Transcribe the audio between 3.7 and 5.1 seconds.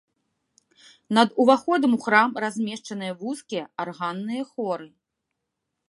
арганныя хоры.